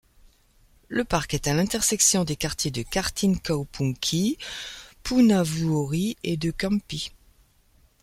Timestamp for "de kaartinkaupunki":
2.71-4.39